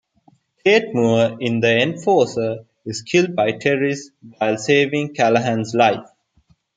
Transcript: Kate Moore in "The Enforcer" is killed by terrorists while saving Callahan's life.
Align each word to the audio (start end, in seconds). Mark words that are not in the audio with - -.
Kate 0.63 0.95
Moore 0.95 1.37
in 1.41 1.59
"The 1.59 1.79
Enforcer" 1.79 2.65
is 2.85 3.03
killed 3.03 3.35
by 3.35 3.51
terrorists 3.51 4.09
while 4.39 4.57
saving 4.57 5.13
Callahan's 5.13 5.75
life. 5.75 6.07